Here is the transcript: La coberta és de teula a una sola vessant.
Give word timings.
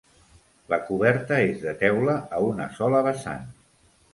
La 0.73 0.77
coberta 0.87 1.37
és 1.51 1.61
de 1.67 1.73
teula 1.83 2.15
a 2.39 2.41
una 2.49 2.69
sola 2.79 3.07
vessant. 3.11 3.47